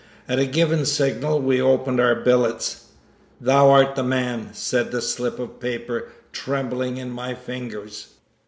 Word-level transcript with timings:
At 0.27 0.39
a 0.39 0.47
given 0.47 0.83
signal 0.87 1.39
we 1.41 1.61
opened 1.61 1.99
our 1.99 2.15
billets. 2.15 2.85
"Thou 3.39 3.69
art 3.69 3.93
the 3.95 4.01
man," 4.01 4.49
said 4.51 4.89
the 4.91 4.99
slip 4.99 5.37
of 5.37 5.59
paper 5.59 6.07
trembling 6.31 6.97
in 6.97 7.11
my 7.11 7.35
fingers. 7.35 8.07